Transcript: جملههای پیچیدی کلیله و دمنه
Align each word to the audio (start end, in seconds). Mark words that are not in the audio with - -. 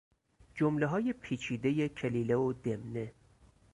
جملههای 0.55 1.13
پیچیدی 1.13 1.89
کلیله 1.89 2.35
و 2.35 2.53
دمنه 2.53 3.13